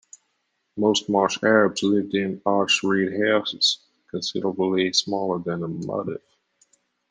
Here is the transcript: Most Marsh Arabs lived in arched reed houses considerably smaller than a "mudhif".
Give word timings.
Most 0.77 1.09
Marsh 1.09 1.37
Arabs 1.43 1.83
lived 1.83 2.15
in 2.15 2.41
arched 2.43 2.81
reed 2.81 3.21
houses 3.23 3.85
considerably 4.09 4.91
smaller 4.93 5.37
than 5.37 5.61
a 5.61 5.67
"mudhif". 5.67 6.21